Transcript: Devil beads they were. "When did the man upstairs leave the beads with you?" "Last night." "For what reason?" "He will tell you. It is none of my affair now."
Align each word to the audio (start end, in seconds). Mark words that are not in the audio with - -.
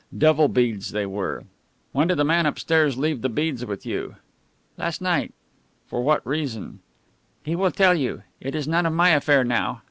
Devil 0.17 0.47
beads 0.47 0.93
they 0.93 1.05
were. 1.05 1.43
"When 1.91 2.07
did 2.07 2.17
the 2.17 2.23
man 2.23 2.47
upstairs 2.47 2.97
leave 2.97 3.21
the 3.21 3.29
beads 3.29 3.63
with 3.67 3.85
you?" 3.85 4.15
"Last 4.75 4.99
night." 4.99 5.31
"For 5.85 6.01
what 6.01 6.25
reason?" 6.25 6.79
"He 7.45 7.55
will 7.55 7.69
tell 7.69 7.93
you. 7.93 8.23
It 8.39 8.55
is 8.55 8.67
none 8.67 8.87
of 8.87 8.93
my 8.93 9.09
affair 9.09 9.43
now." 9.43 9.79